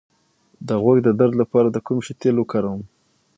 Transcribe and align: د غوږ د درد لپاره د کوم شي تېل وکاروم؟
د 0.67 0.69
غوږ 0.81 0.97
د 1.03 1.09
درد 1.19 1.33
لپاره 1.41 1.67
د 1.71 1.77
کوم 1.87 1.97
شي 2.05 2.13
تېل 2.21 2.35
وکاروم؟ 2.39 2.81